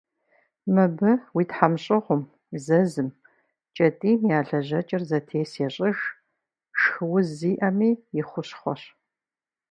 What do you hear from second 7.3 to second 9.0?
зиӏэми и хущхъуэщ.